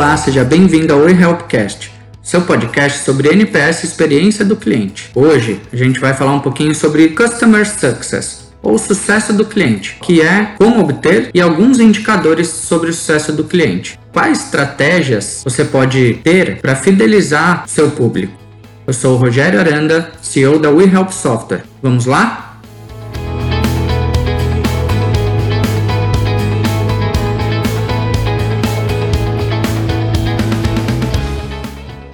Olá, 0.00 0.16
seja 0.16 0.42
bem-vindo 0.42 0.94
ao 0.94 1.06
eHelpcast, 1.06 1.92
seu 2.22 2.40
podcast 2.40 3.04
sobre 3.04 3.28
NPS 3.34 3.84
experiência 3.84 4.42
do 4.42 4.56
cliente. 4.56 5.10
Hoje 5.14 5.60
a 5.70 5.76
gente 5.76 6.00
vai 6.00 6.14
falar 6.14 6.32
um 6.32 6.40
pouquinho 6.40 6.74
sobre 6.74 7.10
Customer 7.10 7.68
Success, 7.68 8.50
ou 8.62 8.78
sucesso 8.78 9.34
do 9.34 9.44
cliente, 9.44 9.98
que 10.00 10.22
é 10.22 10.54
como 10.56 10.80
obter 10.80 11.28
e 11.34 11.40
alguns 11.42 11.78
indicadores 11.78 12.48
sobre 12.48 12.88
o 12.88 12.94
sucesso 12.94 13.30
do 13.30 13.44
cliente. 13.44 14.00
Quais 14.10 14.46
estratégias 14.46 15.42
você 15.44 15.66
pode 15.66 16.14
ter 16.24 16.62
para 16.62 16.74
fidelizar 16.74 17.64
seu 17.66 17.90
público? 17.90 18.32
Eu 18.86 18.94
sou 18.94 19.16
o 19.16 19.18
Rogério 19.18 19.60
Aranda, 19.60 20.12
CEO 20.22 20.58
da 20.58 20.70
WeHelp 20.70 21.10
Software. 21.10 21.64
Vamos 21.82 22.06
lá? 22.06 22.49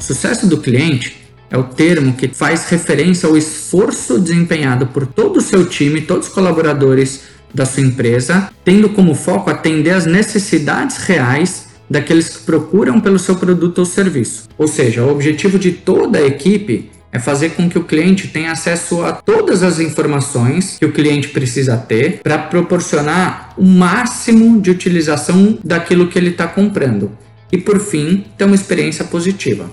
Sucesso 0.06 0.46
do 0.46 0.59
cliente 0.59 1.16
é 1.51 1.59
o 1.59 1.65
termo 1.65 2.12
que 2.12 2.28
faz 2.28 2.69
referência 2.69 3.28
ao 3.28 3.37
esforço 3.37 4.20
desempenhado 4.20 4.87
por 4.87 5.05
todo 5.05 5.38
o 5.38 5.41
seu 5.41 5.66
time, 5.66 6.01
todos 6.01 6.29
os 6.29 6.32
colaboradores 6.32 7.23
da 7.52 7.66
sua 7.66 7.82
empresa, 7.82 8.48
tendo 8.65 8.91
como 8.91 9.16
foco 9.16 9.51
atender 9.51 9.91
às 9.91 10.06
necessidades 10.06 10.98
reais 10.98 11.66
daqueles 11.91 12.29
que 12.29 12.45
procuram 12.45 13.01
pelo 13.01 13.19
seu 13.19 13.34
produto 13.34 13.79
ou 13.79 13.84
serviço. 13.84 14.45
Ou 14.56 14.69
seja, 14.69 15.02
o 15.02 15.10
objetivo 15.10 15.59
de 15.59 15.73
toda 15.73 16.18
a 16.18 16.24
equipe 16.24 16.88
é 17.10 17.18
fazer 17.18 17.51
com 17.57 17.68
que 17.68 17.77
o 17.79 17.82
cliente 17.82 18.29
tenha 18.29 18.52
acesso 18.52 19.02
a 19.02 19.10
todas 19.10 19.65
as 19.65 19.80
informações 19.80 20.79
que 20.79 20.87
o 20.87 20.93
cliente 20.93 21.30
precisa 21.30 21.77
ter 21.77 22.20
para 22.23 22.38
proporcionar 22.38 23.54
o 23.59 23.65
máximo 23.65 24.60
de 24.60 24.71
utilização 24.71 25.59
daquilo 25.65 26.07
que 26.07 26.16
ele 26.16 26.30
está 26.30 26.46
comprando. 26.46 27.10
E 27.51 27.59
por 27.59 27.80
fim, 27.80 28.24
ter 28.38 28.45
uma 28.45 28.54
experiência 28.54 29.04
positiva. 29.04 29.68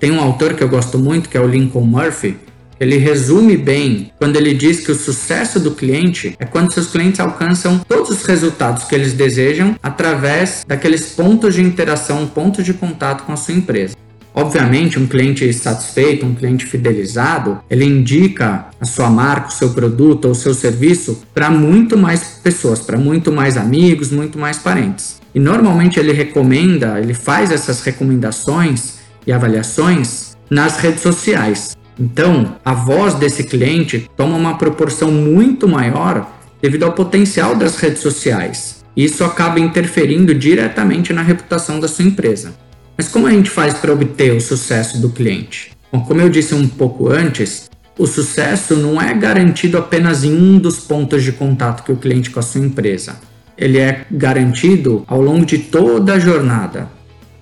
Tem 0.00 0.12
um 0.12 0.20
autor 0.20 0.54
que 0.54 0.62
eu 0.62 0.68
gosto 0.68 0.96
muito, 0.98 1.28
que 1.28 1.36
é 1.36 1.40
o 1.40 1.46
Lincoln 1.46 1.84
Murphy. 1.84 2.36
Ele 2.78 2.96
resume 2.96 3.56
bem 3.56 4.12
quando 4.16 4.36
ele 4.36 4.54
diz 4.54 4.86
que 4.86 4.92
o 4.92 4.94
sucesso 4.94 5.58
do 5.58 5.72
cliente 5.72 6.36
é 6.38 6.44
quando 6.44 6.72
seus 6.72 6.86
clientes 6.86 7.18
alcançam 7.18 7.80
todos 7.80 8.10
os 8.10 8.22
resultados 8.24 8.84
que 8.84 8.94
eles 8.94 9.12
desejam 9.12 9.74
através 9.82 10.64
daqueles 10.64 11.10
pontos 11.10 11.54
de 11.54 11.62
interação, 11.62 12.28
pontos 12.28 12.64
de 12.64 12.72
contato 12.72 13.24
com 13.24 13.32
a 13.32 13.36
sua 13.36 13.54
empresa. 13.54 13.96
Obviamente, 14.32 15.00
um 15.00 15.08
cliente 15.08 15.52
satisfeito, 15.52 16.24
um 16.24 16.32
cliente 16.32 16.64
fidelizado, 16.64 17.58
ele 17.68 17.84
indica 17.84 18.66
a 18.80 18.84
sua 18.84 19.10
marca, 19.10 19.48
o 19.48 19.52
seu 19.52 19.70
produto 19.70 20.26
ou 20.26 20.30
o 20.30 20.34
seu 20.36 20.54
serviço 20.54 21.20
para 21.34 21.50
muito 21.50 21.98
mais 21.98 22.38
pessoas, 22.40 22.78
para 22.78 22.96
muito 22.96 23.32
mais 23.32 23.56
amigos, 23.56 24.12
muito 24.12 24.38
mais 24.38 24.58
parentes. 24.58 25.20
E 25.34 25.40
normalmente 25.40 25.98
ele 25.98 26.12
recomenda, 26.12 27.00
ele 27.00 27.14
faz 27.14 27.50
essas 27.50 27.82
recomendações 27.82 28.97
e 29.28 29.32
avaliações 29.32 30.36
nas 30.50 30.78
redes 30.78 31.02
sociais. 31.02 31.76
Então, 32.00 32.56
a 32.64 32.72
voz 32.72 33.14
desse 33.14 33.44
cliente 33.44 34.10
toma 34.16 34.36
uma 34.36 34.56
proporção 34.56 35.12
muito 35.12 35.68
maior 35.68 36.26
devido 36.62 36.84
ao 36.84 36.92
potencial 36.92 37.54
das 37.54 37.76
redes 37.76 38.00
sociais. 38.00 38.84
Isso 38.96 39.22
acaba 39.22 39.60
interferindo 39.60 40.34
diretamente 40.34 41.12
na 41.12 41.22
reputação 41.22 41.78
da 41.78 41.86
sua 41.86 42.06
empresa. 42.06 42.54
Mas 42.96 43.08
como 43.08 43.26
a 43.26 43.30
gente 43.30 43.50
faz 43.50 43.74
para 43.74 43.92
obter 43.92 44.32
o 44.32 44.40
sucesso 44.40 44.98
do 44.98 45.10
cliente? 45.10 45.72
Bom, 45.92 46.00
como 46.00 46.20
eu 46.20 46.28
disse 46.28 46.54
um 46.54 46.66
pouco 46.66 47.08
antes, 47.08 47.70
o 47.98 48.06
sucesso 48.06 48.74
não 48.76 49.00
é 49.00 49.12
garantido 49.12 49.76
apenas 49.76 50.24
em 50.24 50.32
um 50.32 50.58
dos 50.58 50.80
pontos 50.80 51.22
de 51.22 51.32
contato 51.32 51.84
que 51.84 51.92
o 51.92 51.96
cliente 51.96 52.30
com 52.30 52.40
a 52.40 52.42
sua 52.42 52.60
empresa. 52.60 53.20
Ele 53.56 53.78
é 53.78 54.06
garantido 54.10 55.04
ao 55.06 55.20
longo 55.20 55.44
de 55.44 55.58
toda 55.58 56.14
a 56.14 56.18
jornada. 56.18 56.97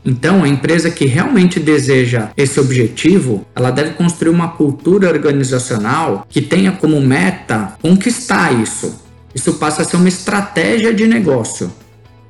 Então, 0.07 0.45
a 0.45 0.49
empresa 0.49 0.89
que 0.89 1.05
realmente 1.05 1.59
deseja 1.59 2.31
esse 2.37 2.61
objetivo, 2.61 3.45
ela 3.57 3.73
deve 3.73 3.91
construir 3.95 4.31
uma 4.31 4.51
cultura 4.51 5.09
organizacional 5.11 6.25
que 6.31 6.41
tenha 6.41 6.71
como 6.71 7.01
meta 7.01 7.73
conquistar 7.83 8.53
isso. 8.53 9.01
Isso 9.35 9.55
passa 9.55 9.83
a 9.83 9.85
ser 9.85 9.97
uma 9.97 10.09
estratégia 10.09 10.95
de 10.95 11.09
negócio. 11.09 11.73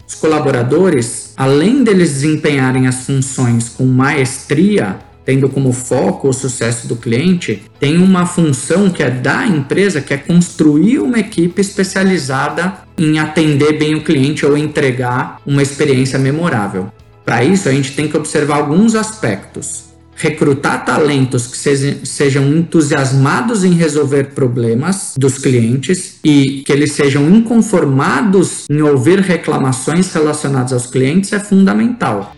Os 0.09 0.15
colaboradores, 0.15 1.35
além 1.37 1.85
deles 1.85 2.15
desempenharem 2.15 2.87
as 2.87 3.05
funções 3.05 3.69
com 3.69 3.85
maestria, 3.85 4.99
tendo 5.27 5.49
como 5.49 5.73
foco 5.73 6.29
o 6.29 6.33
sucesso 6.33 6.87
do 6.87 6.97
cliente, 6.97 7.63
tem 7.79 7.99
uma 7.99 8.25
função 8.25 8.89
que 8.89 9.03
é 9.03 9.11
da 9.11 9.45
empresa, 9.47 10.01
que 10.01 10.15
é 10.15 10.17
construir 10.17 11.01
uma 11.01 11.19
equipe 11.19 11.61
especializada 11.61 12.75
em 12.97 13.19
atender 13.19 13.77
bem 13.77 13.97
o 13.97 14.05
cliente 14.05 14.47
ou 14.47 14.57
entregar 14.57 15.41
uma 15.45 15.63
experiência 15.63 16.19
memorável. 16.19 16.91
Para 17.27 17.43
isso, 17.43 17.69
a 17.69 17.73
gente 17.73 17.93
tem 17.93 18.07
que 18.07 18.17
observar 18.17 18.59
alguns 18.59 18.95
aspectos. 18.95 19.87
Recrutar 20.15 20.85
talentos 20.85 21.49
que 21.49 21.59
sejam 22.07 22.47
entusiasmados 22.57 23.65
em 23.65 23.73
resolver 23.73 24.33
problemas 24.33 25.15
dos 25.19 25.37
clientes 25.37 26.21
e 26.25 26.63
que 26.65 26.73
eles 26.73 26.93
sejam 26.93 27.29
inconformados 27.29 28.65
em 28.71 28.81
ouvir 28.81 29.19
reclamações 29.19 30.11
relacionadas 30.15 30.73
aos 30.73 30.87
clientes 30.87 31.33
é 31.33 31.41
fundamental. 31.41 32.35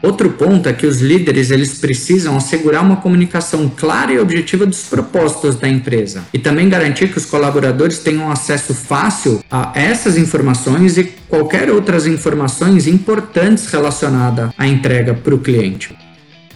Outro 0.00 0.30
ponto 0.30 0.68
é 0.68 0.72
que 0.72 0.86
os 0.86 1.00
líderes 1.00 1.50
eles 1.50 1.74
precisam 1.78 2.36
assegurar 2.36 2.84
uma 2.84 2.96
comunicação 2.96 3.68
clara 3.68 4.12
e 4.12 4.18
objetiva 4.20 4.64
dos 4.64 4.82
propósitos 4.82 5.56
da 5.56 5.68
empresa 5.68 6.24
e 6.32 6.38
também 6.38 6.68
garantir 6.68 7.08
que 7.08 7.18
os 7.18 7.24
colaboradores 7.24 7.98
tenham 7.98 8.30
acesso 8.30 8.72
fácil 8.72 9.42
a 9.50 9.72
essas 9.74 10.16
informações 10.16 10.96
e 10.96 11.04
qualquer 11.28 11.68
outras 11.68 12.06
informações 12.06 12.86
importantes 12.86 13.66
relacionadas 13.66 14.50
à 14.56 14.68
entrega 14.68 15.14
para 15.14 15.34
o 15.34 15.38
cliente. 15.38 15.96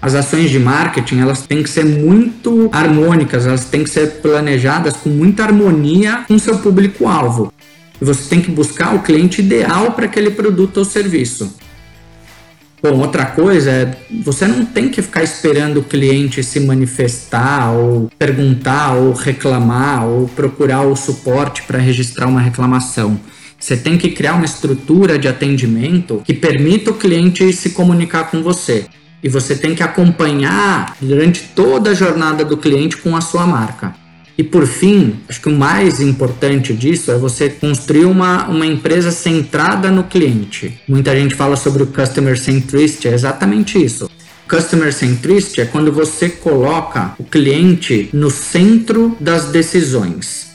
As 0.00 0.14
ações 0.14 0.50
de 0.50 0.58
marketing 0.60 1.18
elas 1.18 1.42
têm 1.42 1.64
que 1.64 1.70
ser 1.70 1.84
muito 1.84 2.68
harmônicas, 2.72 3.46
elas 3.46 3.64
têm 3.64 3.82
que 3.82 3.90
ser 3.90 4.20
planejadas 4.20 4.96
com 4.96 5.10
muita 5.10 5.44
harmonia 5.44 6.24
com 6.28 6.38
seu 6.38 6.58
público-alvo. 6.58 7.52
Você 8.00 8.28
tem 8.28 8.40
que 8.40 8.50
buscar 8.50 8.94
o 8.94 9.02
cliente 9.02 9.40
ideal 9.40 9.92
para 9.92 10.06
aquele 10.06 10.30
produto 10.30 10.78
ou 10.78 10.84
serviço. 10.84 11.56
Bom, 12.82 12.98
outra 12.98 13.26
coisa 13.26 13.70
é 13.70 13.96
você 14.24 14.44
não 14.44 14.64
tem 14.64 14.88
que 14.88 15.00
ficar 15.00 15.22
esperando 15.22 15.78
o 15.78 15.84
cliente 15.84 16.42
se 16.42 16.58
manifestar 16.58 17.70
ou 17.70 18.10
perguntar 18.18 18.94
ou 18.94 19.12
reclamar 19.12 20.04
ou 20.04 20.26
procurar 20.26 20.82
o 20.82 20.96
suporte 20.96 21.62
para 21.62 21.78
registrar 21.78 22.26
uma 22.26 22.40
reclamação. 22.40 23.20
Você 23.56 23.76
tem 23.76 23.96
que 23.96 24.10
criar 24.10 24.34
uma 24.34 24.44
estrutura 24.44 25.16
de 25.16 25.28
atendimento 25.28 26.22
que 26.24 26.34
permita 26.34 26.90
o 26.90 26.94
cliente 26.94 27.52
se 27.52 27.70
comunicar 27.70 28.28
com 28.32 28.42
você. 28.42 28.86
E 29.22 29.28
você 29.28 29.54
tem 29.54 29.76
que 29.76 29.84
acompanhar 29.84 30.96
durante 31.00 31.44
toda 31.54 31.90
a 31.90 31.94
jornada 31.94 32.44
do 32.44 32.56
cliente 32.56 32.96
com 32.96 33.14
a 33.14 33.20
sua 33.20 33.46
marca. 33.46 33.94
E 34.36 34.42
por 34.42 34.66
fim, 34.66 35.16
acho 35.28 35.40
que 35.40 35.48
o 35.48 35.56
mais 35.56 36.00
importante 36.00 36.72
disso 36.72 37.10
é 37.10 37.18
você 37.18 37.50
construir 37.50 38.06
uma, 38.06 38.48
uma 38.48 38.66
empresa 38.66 39.10
centrada 39.10 39.90
no 39.90 40.04
cliente. 40.04 40.80
Muita 40.88 41.14
gente 41.14 41.34
fala 41.34 41.56
sobre 41.56 41.82
o 41.82 41.86
customer 41.86 42.38
centricity, 42.38 43.08
é 43.08 43.12
exatamente 43.12 43.82
isso. 43.82 44.10
Customer 44.48 44.92
centricity 44.92 45.60
é 45.60 45.64
quando 45.64 45.92
você 45.92 46.28
coloca 46.28 47.14
o 47.18 47.24
cliente 47.24 48.10
no 48.12 48.30
centro 48.30 49.16
das 49.20 49.46
decisões. 49.46 50.52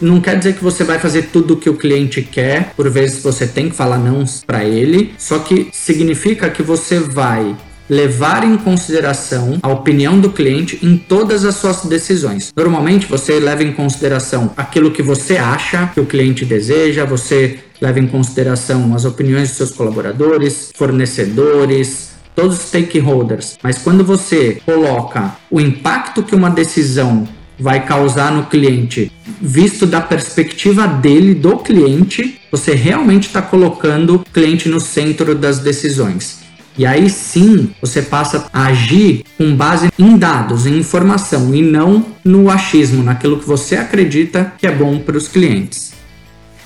Não 0.00 0.20
quer 0.20 0.38
dizer 0.38 0.54
que 0.54 0.64
você 0.64 0.82
vai 0.82 0.98
fazer 0.98 1.28
tudo 1.32 1.54
o 1.54 1.56
que 1.56 1.68
o 1.68 1.76
cliente 1.76 2.22
quer, 2.22 2.72
por 2.74 2.88
vezes 2.88 3.22
você 3.22 3.46
tem 3.46 3.68
que 3.68 3.76
falar 3.76 3.98
não 3.98 4.24
para 4.46 4.64
ele, 4.64 5.14
só 5.18 5.38
que 5.40 5.68
significa 5.72 6.48
que 6.48 6.62
você 6.62 6.98
vai 6.98 7.54
levar 7.90 8.44
em 8.44 8.56
consideração 8.56 9.58
a 9.60 9.68
opinião 9.68 10.20
do 10.20 10.30
cliente 10.30 10.78
em 10.80 10.96
todas 10.96 11.44
as 11.44 11.56
suas 11.56 11.82
decisões. 11.82 12.52
Normalmente 12.56 13.06
você 13.06 13.40
leva 13.40 13.64
em 13.64 13.72
consideração 13.72 14.52
aquilo 14.56 14.92
que 14.92 15.02
você 15.02 15.36
acha 15.36 15.88
que 15.92 16.00
o 16.00 16.06
cliente 16.06 16.44
deseja, 16.44 17.04
você 17.04 17.58
leva 17.80 17.98
em 17.98 18.06
consideração 18.06 18.94
as 18.94 19.04
opiniões 19.04 19.48
dos 19.48 19.56
seus 19.56 19.70
colaboradores, 19.72 20.70
fornecedores, 20.76 22.10
todos 22.36 22.58
os 22.58 22.68
stakeholders. 22.68 23.58
Mas 23.60 23.78
quando 23.78 24.04
você 24.04 24.62
coloca 24.64 25.36
o 25.50 25.60
impacto 25.60 26.22
que 26.22 26.36
uma 26.36 26.50
decisão 26.50 27.26
vai 27.58 27.84
causar 27.84 28.32
no 28.32 28.46
cliente, 28.46 29.12
visto 29.40 29.84
da 29.86 30.00
perspectiva 30.00 30.86
dele, 30.86 31.34
do 31.34 31.58
cliente, 31.58 32.40
você 32.50 32.74
realmente 32.74 33.26
está 33.26 33.42
colocando 33.42 34.14
o 34.14 34.18
cliente 34.32 34.68
no 34.68 34.80
centro 34.80 35.34
das 35.34 35.58
decisões. 35.58 36.39
E 36.80 36.86
aí 36.86 37.10
sim 37.10 37.74
você 37.78 38.00
passa 38.00 38.46
a 38.50 38.68
agir 38.68 39.22
com 39.36 39.54
base 39.54 39.90
em 39.98 40.16
dados, 40.16 40.64
em 40.64 40.78
informação 40.78 41.54
e 41.54 41.60
não 41.60 42.06
no 42.24 42.48
achismo, 42.48 43.04
naquilo 43.04 43.38
que 43.38 43.46
você 43.46 43.76
acredita 43.76 44.54
que 44.56 44.66
é 44.66 44.72
bom 44.72 44.98
para 44.98 45.18
os 45.18 45.28
clientes. 45.28 45.92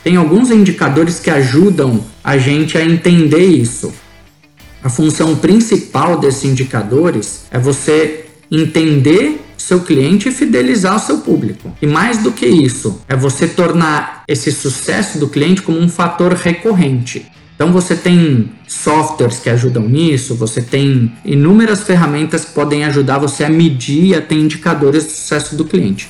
Tem 0.05 0.15
alguns 0.15 0.53
indicadores 0.53 1.19
que 1.19 1.31
ajudam 1.31 2.01
a 2.23 2.39
gente 2.39 2.79
a 2.79 2.85
entender 2.85 3.45
isso. 3.45 3.93
A 4.85 4.89
função 4.89 5.35
principal 5.35 6.21
desses 6.21 6.45
indicadores 6.45 7.47
é 7.51 7.59
você 7.59 8.27
entender 8.49 9.41
seu 9.59 9.81
cliente 9.81 10.29
e 10.29 10.33
fidelizar 10.33 10.95
o 10.95 11.01
seu 11.01 11.19
público. 11.19 11.77
E 11.83 11.89
mais 11.89 12.19
do 12.19 12.31
que 12.31 12.47
isso, 12.47 13.01
é 13.09 13.17
você 13.17 13.49
tornar 13.49 14.23
esse 14.29 14.53
sucesso 14.53 15.19
do 15.19 15.29
cliente 15.29 15.61
como 15.61 15.81
um 15.81 15.89
fator 15.89 16.35
recorrente. 16.35 17.27
Então 17.55 17.73
você 17.73 17.95
tem 17.95 18.51
softwares 18.67 19.39
que 19.39 19.49
ajudam 19.49 19.89
nisso, 19.89 20.35
você 20.35 20.61
tem 20.61 21.13
inúmeras 21.25 21.85
ferramentas 21.85 22.45
que 22.45 22.53
podem 22.53 22.85
ajudar 22.85 23.19
você 23.19 23.45
a 23.45 23.49
medir 23.49 24.07
e 24.07 24.15
a 24.15 24.21
ter 24.21 24.35
indicadores 24.35 25.05
do 25.05 25.11
sucesso 25.11 25.55
do 25.55 25.65
cliente. 25.65 26.09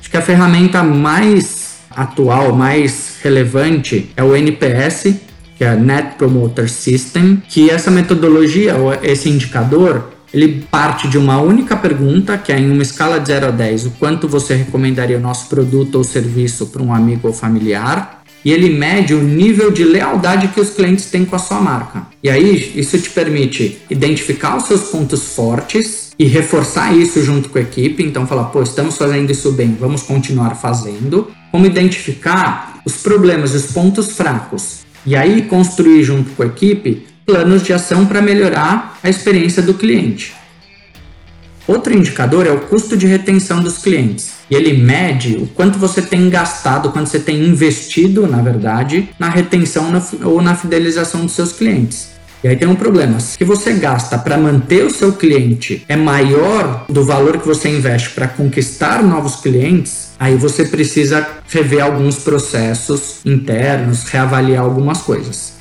Acho 0.00 0.10
que 0.10 0.16
a 0.16 0.22
ferramenta 0.22 0.82
mais 0.82 1.76
atual, 1.90 2.54
mais 2.54 3.18
relevante 3.22 4.10
é 4.16 4.22
o 4.22 4.34
NPS, 4.34 5.14
que 5.56 5.64
é 5.64 5.68
a 5.68 5.76
Net 5.76 6.16
Promoter 6.16 6.70
System, 6.70 7.42
que 7.48 7.68
essa 7.68 7.90
metodologia, 7.90 8.74
esse 9.02 9.28
indicador, 9.28 10.12
ele 10.32 10.64
parte 10.70 11.08
de 11.08 11.18
uma 11.18 11.40
única 11.40 11.76
pergunta, 11.76 12.38
que 12.38 12.52
é 12.52 12.58
em 12.58 12.70
uma 12.70 12.82
escala 12.82 13.18
de 13.18 13.26
0 13.28 13.48
a 13.48 13.50
10, 13.50 13.86
o 13.86 13.90
quanto 13.92 14.28
você 14.28 14.54
recomendaria 14.54 15.18
o 15.18 15.20
nosso 15.20 15.48
produto 15.48 15.96
ou 15.96 16.04
serviço 16.04 16.66
para 16.66 16.82
um 16.82 16.94
amigo 16.94 17.28
ou 17.28 17.34
familiar, 17.34 18.17
e 18.44 18.52
ele 18.52 18.70
mede 18.70 19.14
o 19.14 19.22
nível 19.22 19.70
de 19.70 19.84
lealdade 19.84 20.48
que 20.48 20.60
os 20.60 20.70
clientes 20.70 21.06
têm 21.06 21.24
com 21.24 21.36
a 21.36 21.38
sua 21.38 21.60
marca. 21.60 22.06
E 22.22 22.30
aí 22.30 22.72
isso 22.74 22.98
te 22.98 23.10
permite 23.10 23.78
identificar 23.90 24.56
os 24.56 24.64
seus 24.64 24.84
pontos 24.90 25.34
fortes 25.34 26.12
e 26.18 26.24
reforçar 26.24 26.96
isso 26.96 27.22
junto 27.22 27.48
com 27.48 27.58
a 27.58 27.62
equipe, 27.62 28.02
então 28.02 28.26
falar, 28.26 28.44
pô, 28.44 28.62
estamos 28.62 28.96
fazendo 28.96 29.30
isso 29.30 29.52
bem, 29.52 29.76
vamos 29.78 30.02
continuar 30.02 30.54
fazendo. 30.56 31.30
Como 31.50 31.66
identificar 31.66 32.80
os 32.84 32.96
problemas, 32.96 33.54
os 33.54 33.72
pontos 33.72 34.12
fracos 34.12 34.80
e 35.06 35.16
aí 35.16 35.42
construir 35.42 36.02
junto 36.02 36.30
com 36.30 36.42
a 36.42 36.46
equipe 36.46 37.06
planos 37.24 37.62
de 37.62 37.72
ação 37.72 38.06
para 38.06 38.22
melhorar 38.22 38.98
a 39.02 39.08
experiência 39.08 39.62
do 39.62 39.74
cliente. 39.74 40.34
Outro 41.66 41.92
indicador 41.92 42.46
é 42.46 42.50
o 42.50 42.60
custo 42.60 42.96
de 42.96 43.06
retenção 43.06 43.62
dos 43.62 43.78
clientes. 43.78 44.37
E 44.50 44.54
ele 44.54 44.82
mede 44.82 45.36
o 45.36 45.46
quanto 45.46 45.78
você 45.78 46.00
tem 46.00 46.30
gastado, 46.30 46.90
quanto 46.90 47.08
você 47.08 47.18
tem 47.18 47.44
investido, 47.44 48.26
na 48.26 48.40
verdade, 48.40 49.10
na 49.18 49.28
retenção 49.28 49.92
ou 50.24 50.40
na 50.40 50.54
fidelização 50.54 51.22
dos 51.22 51.32
seus 51.32 51.52
clientes. 51.52 52.18
E 52.42 52.46
aí 52.46 52.56
tem 52.56 52.68
um 52.68 52.76
problema. 52.76 53.18
Se 53.18 53.42
você 53.42 53.72
gasta 53.72 54.16
para 54.16 54.38
manter 54.38 54.84
o 54.84 54.90
seu 54.90 55.12
cliente 55.12 55.84
é 55.88 55.96
maior 55.96 56.84
do 56.88 57.04
valor 57.04 57.38
que 57.38 57.46
você 57.46 57.68
investe 57.68 58.10
para 58.10 58.28
conquistar 58.28 59.02
novos 59.02 59.36
clientes, 59.36 60.10
aí 60.18 60.36
você 60.36 60.64
precisa 60.64 61.26
rever 61.48 61.82
alguns 61.82 62.18
processos 62.20 63.20
internos, 63.24 64.04
reavaliar 64.04 64.62
algumas 64.62 64.98
coisas. 65.02 65.54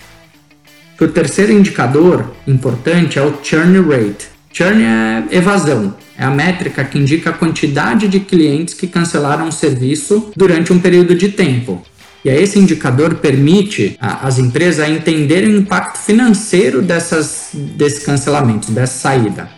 O 1.00 1.08
terceiro 1.08 1.52
indicador 1.52 2.32
importante 2.48 3.18
é 3.18 3.22
o 3.24 3.40
churn 3.44 3.80
rate. 3.82 4.37
Churn 4.52 4.84
é 4.84 5.24
evasão. 5.32 5.96
É 6.18 6.24
a 6.24 6.32
métrica 6.32 6.84
que 6.84 6.98
indica 6.98 7.30
a 7.30 7.34
quantidade 7.34 8.08
de 8.08 8.20
clientes 8.20 8.74
que 8.74 8.88
cancelaram 8.88 9.48
o 9.48 9.52
serviço 9.52 10.32
durante 10.36 10.74
um 10.74 10.80
período 10.80 11.14
de 11.14 11.30
tempo. 11.30 11.84
E 12.26 12.30
esse 12.30 12.60
indicador 12.60 13.16
permite 13.16 13.96
às 14.00 14.40
empresas 14.40 14.90
entenderem 14.90 15.50
o 15.50 15.58
impacto 15.60 16.00
financeiro 16.00 16.82
dessas, 16.82 17.50
desses 17.54 18.04
cancelamentos, 18.04 18.70
dessa 18.70 19.00
saída. 19.00 19.50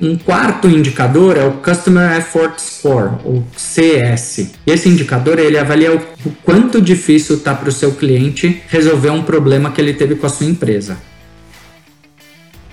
Um 0.00 0.16
quarto 0.16 0.66
indicador 0.66 1.36
é 1.36 1.44
o 1.44 1.52
Customer 1.58 2.16
Effort 2.16 2.58
Score, 2.58 3.18
ou 3.22 3.44
CS. 3.54 4.50
Esse 4.66 4.88
indicador 4.88 5.38
ele 5.38 5.58
avalia 5.58 5.94
o, 5.94 5.98
o 6.24 6.32
quanto 6.42 6.80
difícil 6.80 7.36
está 7.36 7.54
para 7.54 7.68
o 7.68 7.72
seu 7.72 7.92
cliente 7.92 8.62
resolver 8.68 9.10
um 9.10 9.22
problema 9.22 9.70
que 9.70 9.80
ele 9.80 9.92
teve 9.92 10.14
com 10.14 10.26
a 10.26 10.30
sua 10.30 10.46
empresa. 10.46 10.96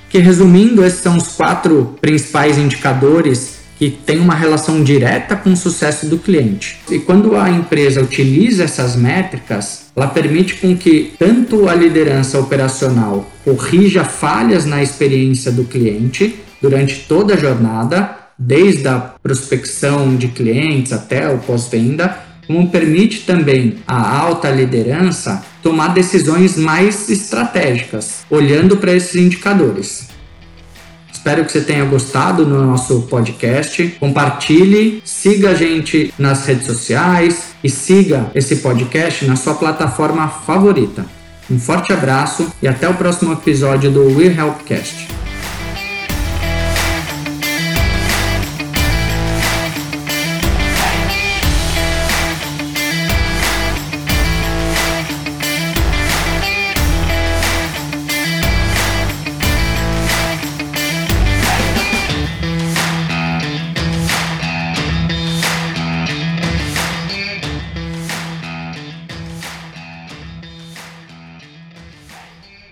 Que 0.10 0.20
resumindo, 0.20 0.84
esses 0.84 1.02
são 1.02 1.18
os 1.18 1.28
quatro 1.30 1.98
principais 2.00 2.58
indicadores 2.58 3.58
que 3.78 3.92
têm 3.92 4.20
uma 4.20 4.34
relação 4.34 4.84
direta 4.84 5.36
com 5.36 5.52
o 5.52 5.58
sucesso 5.58 6.08
do 6.08 6.18
cliente. 6.18 6.80
E 6.90 6.98
quando 6.98 7.36
a 7.36 7.50
empresa 7.50 8.02
utiliza 8.02 8.64
essas 8.64 8.96
métricas, 8.96 9.88
ela 9.96 10.08
permite 10.08 10.56
com 10.56 10.76
que 10.76 11.14
tanto 11.20 11.70
a 11.70 11.76
liderança 11.76 12.40
operacional 12.40 13.30
corrija 13.44 14.04
falhas 14.04 14.66
na 14.66 14.82
experiência 14.82 15.52
do 15.52 15.64
cliente, 15.64 16.40
durante 16.62 17.06
toda 17.08 17.36
a 17.36 17.38
jornada, 17.38 18.18
desde 18.38 18.88
a 18.88 19.00
prospecção 19.22 20.16
de 20.16 20.28
clientes 20.30 20.92
até 20.92 21.30
o 21.30 21.38
pós-venda, 21.40 22.27
como 22.48 22.70
permite 22.70 23.26
também 23.26 23.76
a 23.86 24.18
alta 24.18 24.50
liderança 24.50 25.44
tomar 25.62 25.90
decisões 25.90 26.56
mais 26.56 27.10
estratégicas, 27.10 28.26
olhando 28.30 28.78
para 28.78 28.94
esses 28.94 29.16
indicadores. 29.16 30.08
Espero 31.12 31.44
que 31.44 31.52
você 31.52 31.60
tenha 31.60 31.84
gostado 31.84 32.46
do 32.46 32.64
nosso 32.64 33.02
podcast. 33.02 33.96
Compartilhe, 34.00 35.02
siga 35.04 35.50
a 35.50 35.56
gente 35.56 36.14
nas 36.18 36.46
redes 36.46 36.66
sociais 36.66 37.48
e 37.62 37.70
siga 37.70 38.32
esse 38.34 38.58
podcast 38.58 39.26
na 39.26 39.36
sua 39.36 39.56
plataforma 39.56 40.30
favorita. 40.30 41.06
Um 41.52 41.60
forte 41.60 41.92
abraço 41.92 42.48
e 42.62 42.68
até 42.68 42.88
o 42.88 42.94
próximo 42.94 43.34
episódio 43.34 43.92
do 43.92 44.06
We 44.16 44.28
Helpcast. 44.28 45.17